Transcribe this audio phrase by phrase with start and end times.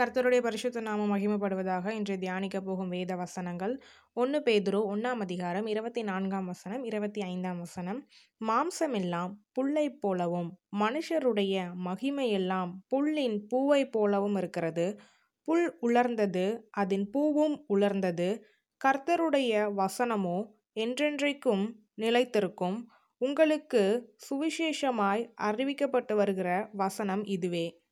[0.00, 3.80] கர்த்தருடைய பரிசுத்த நாம மகிமைப்படுவதாக இன்று தியானிக்க போகும் வேத வசனங்கள்.
[4.12, 8.06] ஒன்று பேதுரு ஒன்றாம் அதிகாரம் இருபத்தி நான்காம் வசனம் இருபத்தி ஐந்தாம் வசனம்.
[8.40, 15.00] மாம்சமெல்லாம் புல்லை போலவும் மனுஷருடைய மகிமையெல்லாம் புல்லின் பூவைப் போலவும் இருக்கிறது.
[15.44, 18.42] புல் உலர்ந்தது அதன் பூவும் உலர்ந்தது.
[18.84, 20.38] கர்த்தருடைய வசனமோ
[20.74, 22.84] என்றென்றைக்கும் நிலைத்திருக்கும்.
[23.18, 27.82] உங்களுக்கு சுவிசேஷமாய் அறிவிக்கப்பட்டு வருகிற வசனம் இதுவே.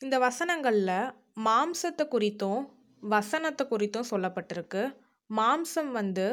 [0.00, 2.62] இந்த வசனங்களில் மாம்சத்தை குறித்தும்
[3.02, 4.82] வசனத்தை குறித்தும் சொல்லப்பட்டிருக்கு.
[5.30, 6.26] மாம்சம் வந்து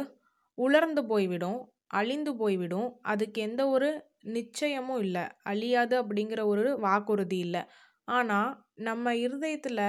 [0.58, 1.60] உலர்ந்து போய்விடும்
[2.00, 2.90] அழிந்து போய்விடும்.
[3.12, 3.90] அதுக்கு எந்த ஒரு
[4.36, 5.26] நிச்சயமும் இல்லை.
[5.52, 7.64] அழியாது அப்படிங்கிற ஒரு வாக்குறுதி இல்லை.
[8.08, 8.52] ஆனால்
[8.90, 9.84] நம்ம இருதயத்தில்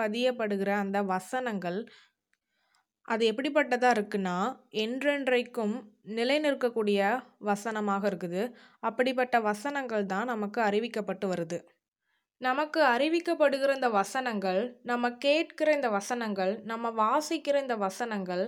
[0.00, 1.78] பதியப்படுகிற அந்த வசனங்கள்
[3.08, 4.36] அது எப்படிப்பட்டதாக இருக்குன்னா
[4.84, 5.74] என்றென்றைக்கும்
[6.18, 7.00] நிலை நிற்கக்கூடிய
[7.50, 8.42] வசனமாக இருக்குது.
[8.82, 11.58] அப்படிப்பட்ட வசனங்கள் தான் நமக்கு அறிவிக்கப்பட்டு வருது.
[12.42, 18.44] நமக்கு அறிவிக்கப்படுகிற இந்த வசனங்கள் நம்ம கேட்கிற இந்த வசனங்கள் நம்ம வாசிக்கிற இந்த வசனங்கள்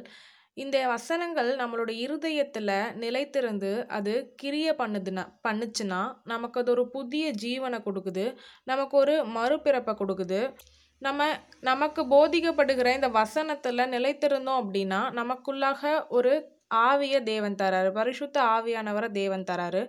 [0.57, 8.27] இந்த வசனங்கள் நம்மளோட இருதயத்தில் நிலைத்திருந்து அது கிரிய பண்ணுதுன்னா பண்ணுச்சுன்னா நமக்கு அது ஒரு புதிய ஜீவனை கொடுக்குது.
[8.65, 10.41] நமக்கு ஒரு மறுபிறப்பை கொடுக்குது.
[11.03, 11.23] நம்ம
[11.61, 16.35] நமக்கு போதிக்கப்படுகிற இந்த வசனத்தில் நிலைத்திருந்தோம் அப்படின்னா நமக்குள்ளாக ஒரு
[16.89, 17.91] ஆவிய தேவன் தராரு.
[17.93, 19.83] பரிசுத்த ஆவியானவரை தேவன் தராரு.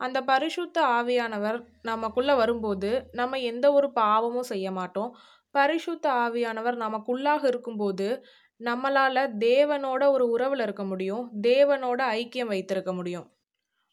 [0.00, 5.16] அந்த பரிசுத்த ஆவியானவர் நமக்குள்ளே வரும்போது நம்ம எந்த ஒரு பாவமும் செய்ய மாட்டோம்.
[5.50, 8.24] பரிசுத்த ஆவியானவர் நமக்குள்ளாக இருக்கும்போது
[8.60, 11.30] நம்மளால் தேவனோட ஒரு உறவில் இருக்க முடியும்.
[11.42, 13.26] தேவனோட ஐக்கியம் வைத்திருக்க முடியும்.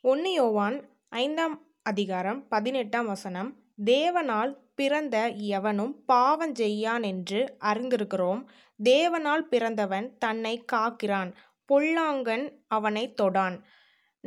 [0.03, 0.77] ஒன்று யோவான்
[1.09, 3.49] ஐந்தாம் அதிகாரம் பதினெட்டாம் வசனம்
[3.85, 8.41] தேவனால் பிறந்த எவனும் பாவம் செய்யான் என்று அறிந்திருக்கிறோம்.
[8.83, 11.31] தேவனால் பிறந்தவன் தன்னை காக்கிறான்.
[11.69, 13.57] பொல்லாங்கன் அவனை தொடான்.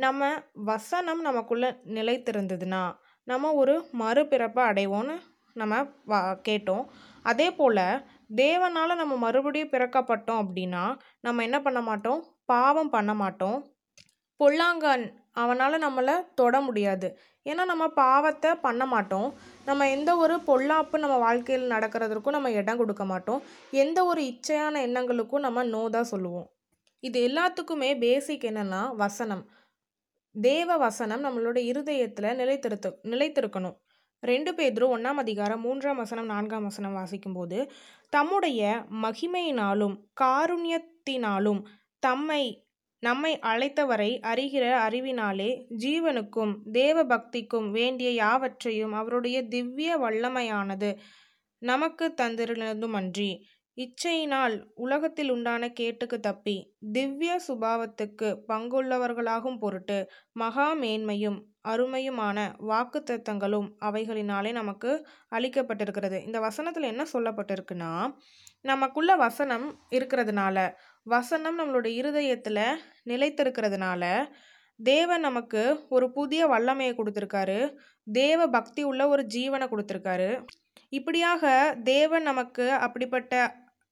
[0.03, 2.83] நம்ம வசனம் நமக்குள்ளே நிலைத்திருந்ததுன்னா
[3.27, 5.15] நம்ம ஒரு மறுபிறப்பை அடைவோம்னு
[5.55, 6.83] நம்ம வா கேட்டோம்.
[7.25, 7.83] அதே போல்
[8.35, 10.83] தேவனால் நம்ம மறுபடியும் பிறக்கப்பட்டோம் அப்படின்னா
[11.21, 12.21] நம்ம என்ன பண்ண மாட்டோம்?
[12.45, 13.57] பாவம் பண்ண மாட்டோம்.
[14.39, 17.07] பொல்லாங்கன் அவனால் நம்மளை தொட முடியாது.
[17.45, 19.29] ஏன்னா நம்ம பாவத்தை பண்ண மாட்டோம்.
[19.65, 23.41] நம்ம எந்த ஒரு பொல்லாப்பு நம்ம வாழ்க்கையில் நடக்கிறதுக்கும் நம்ம இடம் கொடுக்க மாட்டோம்.
[23.83, 26.47] எந்த ஒரு இச்சையான எண்ணங்களுக்கும் நம்ம நோ தான் சொல்லுவோம்.
[27.03, 29.43] இது எல்லாத்துக்குமே பேசிக் என்னென்னா வசனம்.
[30.35, 33.77] தேவ வசனம் நம்மளோட இருதயத்தில் நிலைத்திருத்த நிலைத்திருக்கணும்.
[34.23, 37.69] ரெண்டு பேதரும் ஒன்றாம் அதிகாரம் மூன்றாம் வசனம் நான்காம் வசனம் வாசிக்கும்போது
[38.09, 41.61] தம்முடைய மகிமையினாலும் காருண்யத்தினாலும்
[41.99, 42.43] தம்மை
[43.03, 50.97] நம்மை அழைத்தவரை அறிகிற அறிவினாலே ஜீவனுக்கும் தேவ பக்திக்கும் வேண்டிய யாவற்றையும் அவருடைய திவ்ய வல்லமையானது
[51.61, 53.31] நமக்கு தந்திருந்ததுமன்றி
[53.79, 56.55] இச்சையினால் உலகத்தில் உண்டான கேட்டுக்கு தப்பி
[56.91, 59.97] திவ்ய சுபாவத்துக்கு பங்குள்ளவர்களாகும் பொருட்டு
[60.31, 64.91] மகா மேன்மையும் அருமையுமான வாக்கு தத்தங்களும் அவைகளினாலே நமக்கு
[65.31, 66.17] அளிக்கப்பட்டிருக்கிறது.
[66.25, 67.93] இந்த வசனத்தில் என்ன சொல்லப்பட்டிருக்குன்னா
[68.61, 70.57] நமக்குள்ள வசனம் இருக்கிறதுனால
[71.07, 72.63] வசனம் நம்மளோட இருதயத்தில்
[73.05, 74.03] நிலைத்திருக்கிறதுனால
[74.79, 77.59] தேவன் நமக்கு ஒரு புதிய வல்லமையை கொடுத்துருக்காரு.
[78.07, 80.29] தேவ பக்தி உள்ள ஒரு ஜீவனை கொடுத்துருக்காரு.
[80.89, 81.43] இப்படியாக
[81.83, 83.33] தேவன் நமக்கு அப்படிப்பட்ட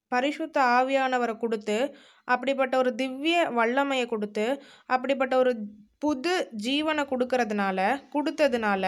[0.07, 1.77] பரிசுத்த ஆவியானவரை கொடுத்து
[2.25, 4.45] அப்படிப்பட்ட ஒரு திவ்ய வல்லமையை கொடுத்து
[4.85, 5.53] அப்படிப்பட்ட ஒரு
[5.99, 6.33] புது
[6.65, 7.79] ஜீவனை கொடுக்கறதுனால
[8.13, 8.83] கொடுத்ததுனால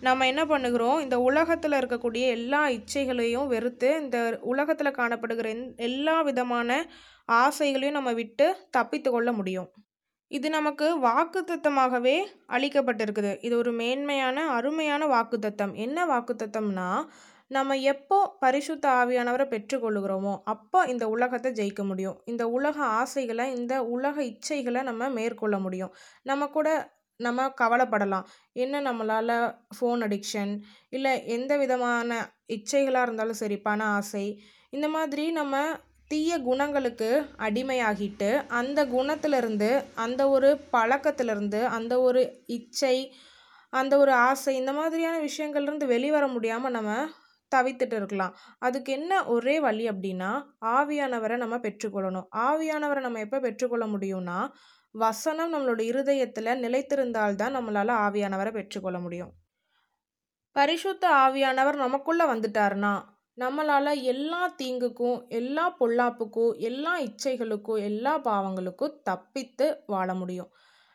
[0.00, 0.98] நம்ம என்ன பண்ணுகிறோம்?
[1.00, 6.80] இந்த உலகத்தில் இருக்கக்கூடிய எல்லா இச்சைகளையும் வெறுத்து இந்த உலகத்தில் காணப்படுகிற எல்லா விதமான
[7.44, 9.70] ஆசைகளையும் நம்ம விட்டு தப்பித்து கொள்ள முடியும்.
[10.30, 12.16] இது நமக்கு வாக்குத்தத்தமாகவே
[12.56, 13.32] அளிக்கப்பட்டிருக்குது.
[13.40, 15.72] இது ஒரு மேன்மையான அருமையான வாக்குத்தத்தம்.
[15.74, 16.90] என்ன வாக்குத்தத்தம்னா
[17.50, 22.18] நம்ம எப்போ பரிசுத்த ஆவியானவரை பெற்றுக்கொள்கிறோமோ அப்போ இந்த உலகத்தை ஜெயிக்க முடியும்.
[22.24, 25.92] இந்த உலக ஆசைகளை இந்த உலக இச்சைகளை நம்ம மேற்கொள்ள முடியும்.
[26.22, 26.68] நம்ம கூட
[27.20, 28.26] நம்ம கவலைப்படலாம்.
[28.56, 29.34] என்ன நம்மளால்
[29.76, 30.52] ஃபோன் அடிக்ஷன்
[30.88, 34.26] இல்லை எந்த விதமான இச்சைகளாக இருந்தாலும் சரி பண ஆசை
[34.72, 35.56] இந்த மாதிரி நம்ம
[36.10, 38.30] தீய குணங்களுக்கு அடிமையாகிட்டு
[38.60, 42.96] அந்த குணத்திலிருந்து அந்த ஒரு பழக்கத்திலிருந்து அந்த ஒரு இச்சை
[43.72, 46.92] அந்த ஒரு ஆசை இந்த மாதிரியான விஷயங்கள்லேருந்து வெளிவர முடியாமல் நம்ம
[47.56, 48.36] தவித்துட்டு இருக்கலாம்.
[48.58, 52.26] அதுக்கு என்ன ஒரே வழி அப்படின்னா ஆவியானவரை நம்ம பெற்றுக்கொள்ளணும்.
[52.36, 54.48] ஆவியானவரை நம்ம எப்போ பெற்றுக்கொள்ள முடியும்னா
[54.90, 59.32] வசனம் நம்மளோட இருதயத்தில் நிலைத்திருந்தால்தான் நம்மளால் ஆவியானவரை பெற்றுக்கொள்ள முடியும்.
[60.52, 63.02] பரிசுத்த ஆவியானவர் நமக்குள்ளே வந்துட்டார்னா
[63.40, 70.50] நம்மளால் எல்லா தீங்குக்கும் எல்லா பொல்லாப்புக்கும் எல்லா இச்சைகளுக்கும் எல்லா பாவங்களுக்கும் தப்பித்து வாழ முடியும்.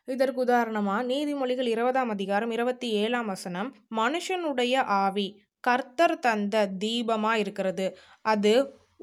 [0.06, 7.86] இதற்கு உதாரணமாக நீதிமொழிகள் இருபதாம் அதிகாரம் இருபத்தி ஏழாம் வசனம் மனுஷனுடைய ஆவி கர்த்தர் தந்த தீபமாக இருக்கிறது
[8.26, 8.54] அது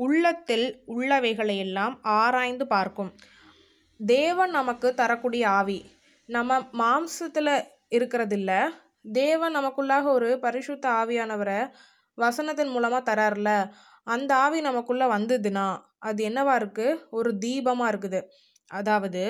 [0.04, 3.10] உள்ளத்தில் உள்ளவைகளையெல்லாம் ஆராய்ந்து பார்க்கும்.
[4.00, 5.78] தேவன் நமக்கு தரக்கூடிய ஆவி.
[6.28, 7.54] நம்ம மாம்சத்தில்
[7.96, 8.50] இருக்கிறதில்ல.
[9.12, 11.58] தேவன் நமக்குள்ளாக ஒரு பரிசுத்த ஆவியானவரை
[12.18, 13.50] வசனத்தின் மூலமாக தரார்ல.
[14.06, 15.66] அந்த ஆவி நமக்குள்ளே வந்ததுன்னா
[16.08, 18.20] அது என்னவா இருக்குது ஒரு தீபமாக இருக்குது.
[18.70, 19.22] அதாவது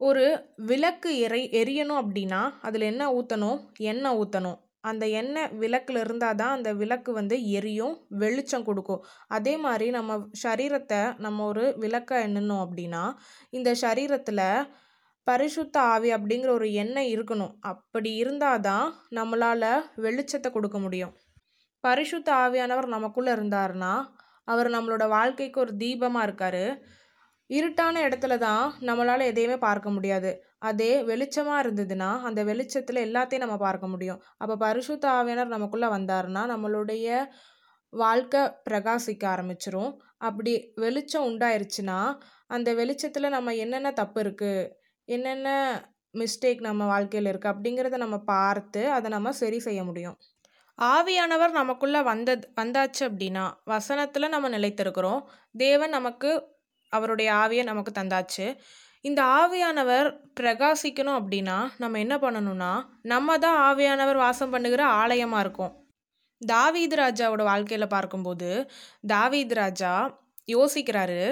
[0.00, 0.24] ஒரு
[0.70, 3.58] விளக்கு எரை எரியணும் அப்படின்னா அதில் என்ன ஊற்றணும்
[3.90, 4.58] எண்ணெய் ஊற்றணும்
[4.90, 9.02] அந்த எண்ணெய் விளக்கில் இருந்தால் தான் அந்த விளக்கு வந்து எரியும் வெளிச்சம் கொடுக்கும்.
[9.36, 13.04] அதே மாதிரி நம்ம சரீரத்தை நம்ம ஒரு விளக்க எண்ணணும் அப்படின்னா
[13.58, 14.44] இந்த சரீரத்தில்
[15.26, 17.54] பரிசுத்த ஆவி அப்படிங்கிற ஒரு எண்ணெய் இருக்கணும்.
[17.72, 18.86] அப்படி இருந்தால் தான்
[19.18, 19.70] நம்மளால்
[20.04, 21.14] வெளிச்சத்தை கொடுக்க முடியும்.
[21.84, 23.94] பரிசுத்த ஆவியானவர் நமக்குள்ளே இருந்தாருன்னா
[24.52, 26.64] அவர் நம்மளோட வாழ்க்கைக்கு ஒரு தீபமாக இருக்கார்.
[27.50, 30.30] இருட்டான இடத்துல தான் நம்மளால் எதையுமே பார்க்க முடியாது.
[30.68, 34.20] அதே வெளிச்சமாக இருந்ததுன்னா அந்த வெளிச்சத்தில் எல்லாத்தையும் நம்ம பார்க்க முடியும்.
[34.42, 37.08] அப்போ பரிசுத்த ஆவியானவர் நமக்குள்ளே வந்தாருன்னா நம்மளுடைய
[37.92, 39.92] வாழ்க்கை பிரகாசிக்க ஆரம்பிச்சிரும்.
[40.18, 40.52] அப்படி
[40.84, 41.98] வெளிச்சம் உண்டாயிருச்சுன்னா
[42.46, 44.70] அந்த வெளிச்சத்தில் நம்ம என்னென்ன தப்பு இருக்குது
[45.08, 45.48] என்னென்ன
[46.14, 50.16] மிஸ்டேக் நம்ம வாழ்க்கையில் இருக்குது அப்படிங்கிறத நம்ம பார்த்து அதை நம்ம சரி செய்ய முடியும்.
[50.78, 55.20] ஆவியானவர் நமக்குள்ளே வந்தது வந்தாச்சு அப்படின்னா வசனத்தில் நம்ம நிலைத்திருக்கிறோம்.
[55.54, 56.30] தேவன் நமக்கு
[56.88, 58.46] அவருடைய ஆவியை நமக்கு தந்தாச்சு.
[59.00, 60.08] இந்த ஆவியானவர்
[60.40, 62.72] பிரகாசிக்கணும் அப்படின்னா நம்ம என்ன பண்ணணும்னா
[63.02, 65.74] நம்ம தான் ஆவியானவர் வாசம் பண்ணுகிற ஆலயமாக இருக்கும்.
[66.40, 68.70] தாவீது ராஜாவோட வாழ்க்கையில் பார்க்கும்போது
[69.06, 69.92] தாவீது ராஜா
[70.54, 71.22] யோசிக்கிறாரு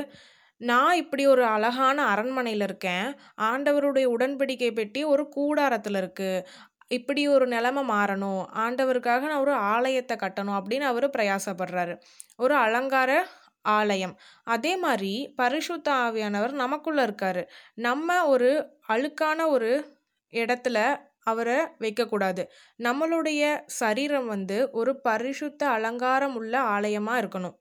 [0.61, 3.07] நான் இப்படி ஒரு அழகான அரண்மனையில் இருக்கேன்.
[3.41, 6.45] ஆண்டவருடைய உடன்படிக்கை பெட்டி ஒரு கூடாரத்தில் இருக்குது
[6.89, 8.43] இப்படி ஒரு நிலைமை மாறணும்.
[8.65, 11.95] ஆண்டவருக்காக நான் ஒரு ஆலயத்தை கட்டணும் அப்படின்னு அவர் பிரயாசப்படுறாரு.
[12.37, 13.11] ஒரு அலங்கார
[13.65, 14.19] ஆலயம்.
[14.45, 17.49] அதே மாதிரி பரிசுத்த ஆவியானவர் நமக்குள்ளே இருக்கார்.
[17.75, 18.51] நம்ம ஒரு
[18.89, 19.97] அழுக்கான ஒரு
[20.33, 22.43] இடத்துல அவரை வைக்கக்கூடாது.
[22.79, 27.57] நம்மளுடைய சரீரம் வந்து ஒரு பரிசுத்த அலங்காரம் உள்ள ஆலயமாக இருக்கணும்.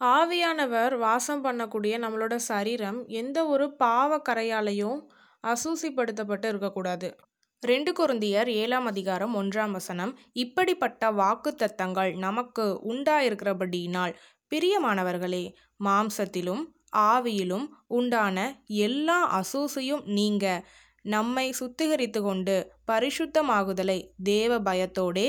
[0.00, 5.00] ஆவியானவர் வாசம் பண்ணக்கூடிய நம்மளோட சரீரம் எந்த ஒரு பாவ கரையாலையும்
[5.46, 7.16] அசூசிப்படுத்தப்பட்டு இருக்கக்கூடாது.
[7.62, 14.14] ரெண்டு குருந்தியர் ஏழாம் அதிகாரம் ஒன்றாம் வசனம் இப்படிப்பட்ட வாக்கு தத்தங்கள் நமக்கு உண்டாயிருக்கிறபடியினால்
[14.52, 15.44] பிரியமானவர்களே
[15.84, 16.62] மாம்சத்திலும்
[16.96, 20.64] ஆவியிலும் உண்டான எல்லா அசூசையும் நீங்க
[21.02, 25.26] நம்மை சுத்திகரித்து கொண்டு பரிசுத்தமாகுதலை தேவ பயத்தோடே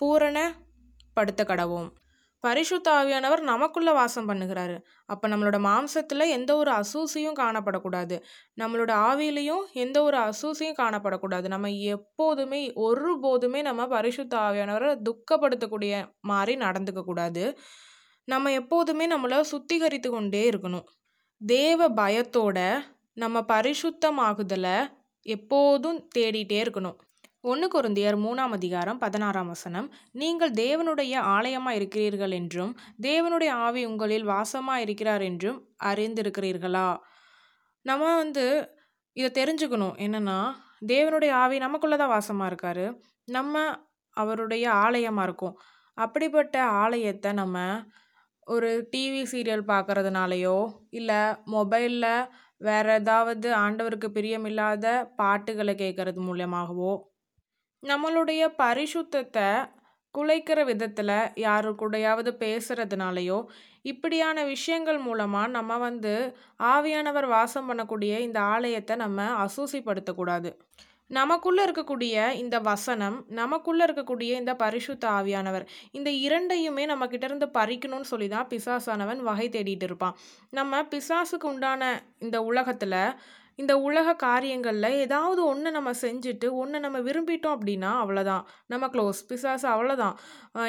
[0.00, 1.88] பூரணப்படுத்த கடவோம்
[2.44, 4.76] பரிசுத்த ஆவியானவர் நமக்குள்ள வாசம் பண்ணுகிறாரு.
[5.06, 8.16] அப்போ நம்மளோட மாம்சத்தில் எந்த ஒரு அசூசியும் காணப்படக்கூடாது.
[8.60, 11.46] நம்மளோட ஆவியிலையும் எந்த ஒரு அசூசியும் காணப்படக்கூடாது.
[11.48, 17.58] நம்ம எப்போதுமே ஒருபோதுமே நம்ம பரிசுத்த ஆவியானவரை துக்கப்படுத்தக்கூடிய மாதிரி நடந்துக்க கூடாது
[18.28, 20.86] நம்ம எப்போதுமே நம்மளை சுத்திகரித்து கொண்டே இருக்கணும்.
[21.40, 22.58] தேவ பயத்தோட
[23.16, 24.76] நம்ம பரிசுத்தமாகுதலை
[25.26, 26.98] எப்போதும் தேடிட்டே இருக்கணும்.
[27.50, 32.72] ஒன்று குருந்தியர் மூணாம் அதிகாரம் பதினாறாம் வசனம் நீங்கள் தேவனுடைய ஆலயமாக இருக்கிறீர்கள் என்றும்
[33.02, 35.58] தேவனுடைய ஆவி உங்களில் வாசமாக இருக்கிறார் என்றும்
[35.90, 36.88] அறிந்திருக்கிறீர்களா?
[37.86, 38.44] நம்ம வந்து
[39.16, 39.96] இதை தெரிஞ்சுக்கணும்.
[40.04, 40.38] என்னென்னா
[40.86, 42.84] தேவனுடைய ஆவி நமக்குள்ளே தான் வாசமாக இருக்கார்.
[43.28, 43.64] நம்ம
[44.16, 45.56] அவருடைய ஆலயமாக இருக்கும்.
[45.98, 47.58] அப்படிப்பட்ட ஆலயத்தை நம்ம
[48.46, 50.56] ஒரு டிவி சீரியல் பார்க்குறதுனாலையோ
[50.90, 54.86] இல்லை மொபைலில் வேறு ஏதாவது ஆண்டவருக்கு பிரியமில்லாத
[55.16, 56.92] பாட்டுகளை கேட்குறது மூலியமாகவோ
[57.82, 59.48] நம்மளுடைய பரிசுத்தத்தை
[60.14, 63.38] குலைக்கிற விதத்தில் யாரு கூடயாவது பேசுகிறதுனாலையோ
[63.82, 66.12] இப்படியான விஷயங்கள் மூலமாக நம்ம வந்து
[66.64, 70.50] ஆவியானவர் வாசம் பண்ணக்கூடிய இந்த ஆலயத்தை நம்ம அசூசிப்படுத்தக்கூடாது.
[71.18, 78.28] நமக்குள்ளே இருக்கக்கூடிய இந்த வசனம் நமக்குள்ளே இருக்கக்கூடிய இந்த பரிசுத்த ஆவியானவர் இந்த இரண்டையுமே நம்ம இருந்து பறிக்கணும்னு சொல்லி
[78.28, 80.16] தான் பிசாசானவன் வகை தேடிட்டு இருப்பான்.
[80.50, 82.98] நம்ம பிசாசுக்கு உண்டான இந்த உலகத்தில்
[83.54, 89.66] இந்த உலக காரியங்களில் ஏதாவது ஒன்று நம்ம செஞ்சுட்டு ஒன்று நம்ம விரும்பிட்டோம் அப்படின்னா அவ்வளோதான் நம்ம க்ளோஸ் பிசாசு
[89.68, 90.14] அவ்வளோதான்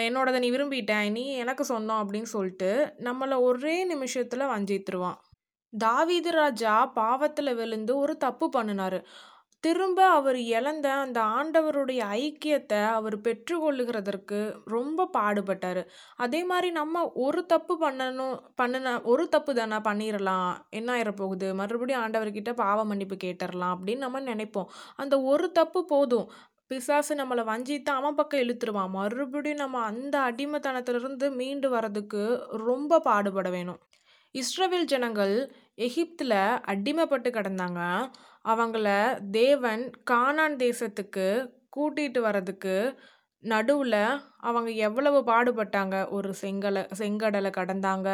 [0.08, 2.72] என்னோடதை நீ விரும்பிட்டேன் நீ எனக்கு சொந்தம் அப்படின்னு சொல்லிட்டு
[3.08, 5.20] நம்மளை ஒரே நிமிஷத்தில் வஞ்சித்துருவான்.
[5.74, 9.00] தாவீது ராஜா பாவத்தில் விழுந்து ஒரு தப்பு பண்ணினாரு.
[9.63, 15.79] திரும்ப அவர் இழந்த அந்த ஆண்டவருடைய ஐக்கியத்தை அவர் பெற்றுக்கொள்ளுகிறதற்கு ரொம்ப பாடுபட்டார்.
[16.15, 21.53] அதே மாதிரி நம்ம ஒரு தப்பு பண்ணணும் பண்ணின ஒரு தப்பு தானே பண்ணிடலாம் என்ன ஆயிரப்போகுது?
[21.53, 24.70] மறுபடியும் ஆண்டவர்கிட்ட பாவ மன்னிப்பு கேட்டுடலாம் அப்படின்னு நம்ம நினைப்போம்.
[24.96, 26.27] அந்த ஒரு தப்பு போதும்.
[26.72, 28.89] பிசாசு நம்மளை வஞ்சித்து அவன் பக்கம் இழுத்துருவான்.
[28.89, 32.22] மறுபடியும் நம்ம அந்த அடிமைத்தனத்திலிருந்து மீண்டு வர்றதுக்கு
[32.67, 33.79] ரொம்ப பாடுபட வேணும்.
[34.36, 35.34] இஸ்ரவேல் ஜனங்கள்
[35.75, 36.38] எகிப்தில்
[36.72, 37.82] அடிமைப்பட்டு கிடந்தாங்க.
[38.46, 38.88] அவங்கள
[39.32, 41.28] தேவன் கானான் தேசத்துக்கு
[41.78, 42.75] கூட்டிகிட்டு வர்றதுக்கு
[43.44, 44.00] நடுவில்
[44.50, 45.96] அவங்க எவ்வளவு பாடுபட்டாங்க.
[46.10, 48.10] ஒரு செங்கலை செங்கடலை கடந்தாங்க.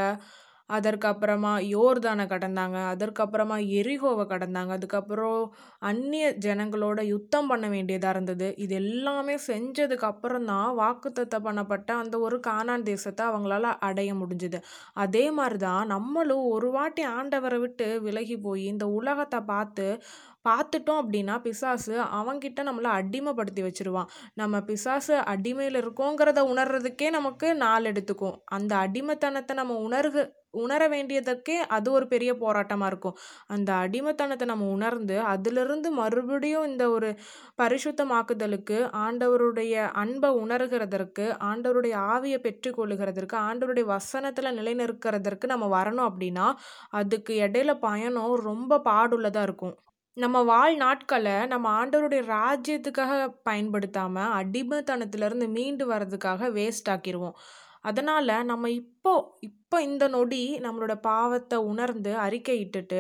[0.70, 2.78] அதற்கப்புறமா யோர்தானை கடந்தாங்க.
[2.92, 4.72] அதற்கப்புறமா எரிகோவை கடந்தாங்க.
[4.72, 5.42] அதுக்கப்புறம்
[5.82, 8.50] அந்நிய ஜனங்களோட யுத்தம் பண்ண வேண்டியதாக இருந்தது.
[8.58, 14.62] இது எல்லாமே செஞ்சதுக்கு அப்புறம் தான் வாக்குத்தத்தம் பண்ணப்பட்ட அந்த ஒரு கானான் தேசத்தை அவங்களால அடைய முடிஞ்சுது.
[15.06, 19.88] அதே மாதிரி தான் நம்மளும் ஒரு வாட்டி ஆண்டவரை விட்டு விலகி போய் இந்த உலகத்தை பார்த்து
[20.46, 24.10] பார்த்துட்டோம் அப்படின்னா பிசாசு அவங்கிட்ட நம்மளை அடிமைப்படுத்தி வச்சுருவான்.
[24.34, 28.38] நம்ம பிசாசு அடிமையில் இருக்கோங்கிறத உணர்றதுக்கே நமக்கு நாள் எடுத்துக்கும்.
[28.58, 30.24] அந்த அடிமைத்தனத்தை நம்ம உணர்கு
[30.62, 33.18] உணர வேண்டியதுக்கே அது ஒரு பெரிய போராட்டமாக இருக்கும்.
[33.48, 37.10] அந்த அடிமைத்தனத்தை நம்ம உணர்ந்து அதிலிருந்து மறுபடியும் இந்த ஒரு
[37.62, 46.48] பரிசுத்தமாக்குதலுக்கு ஆண்டவருடைய அன்பை உணர்கிறதற்கு ஆண்டவருடைய ஆவியை பெற்றுக்கொள்ளுகிறதற்கு ஆண்டவருடைய வசனத்தில் நிலைநிற்கிறதற்கு நம்ம வரணும் அப்படின்னா
[47.02, 49.76] அதுக்கு இடையில பயணம் ரொம்ப பாடுள்ளதாக இருக்கும்.
[50.20, 57.36] நம்ம வாழ் நாட்களை நம்ம ஆண்டவருடைய ராஜ்யத்துக்காக பயன்படுத்தாமல் அடிமைத்தனத்திலேருந்து மீண்டு வர்றதுக்காக வேஸ்ட் ஆக்கிடுவோம்
[57.82, 63.00] அதனால் நம்ம இப்போ இப்போ இந்த நொடி நம்மளோட பாவத்தை உணர்ந்து அறிக்கையிட்டுட்டு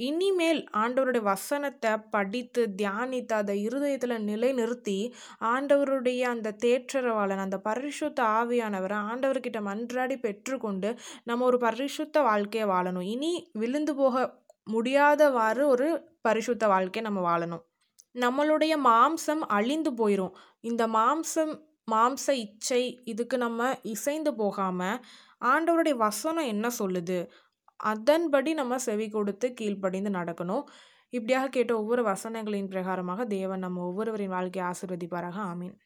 [0.00, 4.98] இனிமேல் ஆண்டவருடைய வசனத்தை படித்து தியானித்து அதை இருதயத்தில் நிலைநிறுத்தி
[5.52, 10.92] ஆண்டவருடைய அந்த தேற்றரவாளன் அந்த பரிசுத்த ஆவியானவரை ஆண்டவர்கிட்ட மன்றாடி பெற்றுக்கொண்டு
[11.24, 13.08] நம்ம ஒரு பரிசுத்த வாழ்க்கையை வாழணும்.
[13.08, 14.14] இனி விழுந்து போக
[14.66, 15.88] முடியாதவாறு ஒரு
[16.20, 17.62] பரிசுத்த வாழ்க்கையை நம்ம வாழணும்.
[18.14, 21.52] நம்மளுடைய மாம்சம் அழிந்து போயிடும் இந்த மாம்சம்
[21.90, 25.00] மாம்ச இச்சை இதுக்கு நம்ம இசைந்து போகாமல்
[25.44, 27.18] ஆண்டவருடைய வசனம் என்ன சொல்லுது?
[27.76, 30.64] அதன்படி நம்ம செவி கொடுத்து கீழ்ப்படிந்து நடக்கணும்.
[31.12, 35.38] இப்படியாக கேட்ட ஒவ்வொரு வசனங்களின் பிரகாரமாக தேவன் நம்ம ஒவ்வொருவரின் வாழ்க்கையை ஆசிர்வதிப்பாராக.
[35.52, 35.76] ஆமீன்.